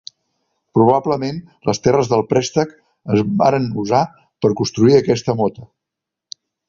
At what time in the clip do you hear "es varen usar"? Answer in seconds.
3.17-4.01